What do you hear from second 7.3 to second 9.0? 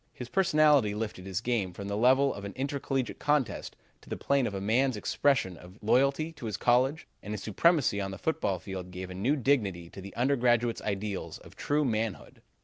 his supremacy on the football field